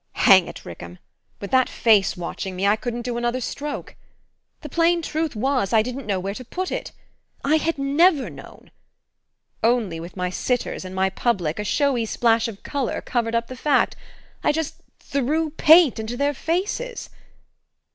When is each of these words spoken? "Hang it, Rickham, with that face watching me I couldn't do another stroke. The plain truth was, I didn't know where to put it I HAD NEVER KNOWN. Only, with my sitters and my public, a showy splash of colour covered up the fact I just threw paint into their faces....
"Hang 0.13 0.47
it, 0.47 0.65
Rickham, 0.65 0.97
with 1.39 1.51
that 1.51 1.69
face 1.69 2.17
watching 2.17 2.55
me 2.55 2.65
I 2.65 2.75
couldn't 2.75 3.03
do 3.03 3.17
another 3.17 3.39
stroke. 3.39 3.95
The 4.61 4.67
plain 4.69 5.03
truth 5.03 5.35
was, 5.35 5.73
I 5.73 5.83
didn't 5.83 6.07
know 6.07 6.19
where 6.19 6.33
to 6.33 6.43
put 6.43 6.71
it 6.71 6.91
I 7.43 7.57
HAD 7.57 7.77
NEVER 7.77 8.31
KNOWN. 8.31 8.71
Only, 9.63 9.99
with 9.99 10.17
my 10.17 10.31
sitters 10.31 10.83
and 10.83 10.95
my 10.95 11.11
public, 11.11 11.59
a 11.59 11.63
showy 11.63 12.07
splash 12.07 12.47
of 12.47 12.63
colour 12.63 12.99
covered 12.99 13.35
up 13.35 13.45
the 13.45 13.55
fact 13.55 13.95
I 14.43 14.51
just 14.51 14.81
threw 14.99 15.51
paint 15.51 15.99
into 15.99 16.17
their 16.17 16.33
faces.... 16.33 17.11